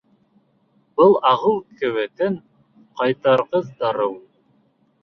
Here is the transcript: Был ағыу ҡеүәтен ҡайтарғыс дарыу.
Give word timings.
Был 1.01 1.13
ағыу 1.33 1.61
ҡеүәтен 1.83 2.41
ҡайтарғыс 3.03 3.71
дарыу. 3.85 4.19